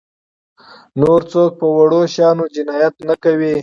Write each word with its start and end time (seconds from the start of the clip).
نور 1.01 1.19
څوک 1.31 1.51
په 1.59 1.67
وړو 1.75 2.01
شیانو 2.13 2.45
جنایت 2.55 2.95
نه 3.07 3.15
کوي. 3.23 3.53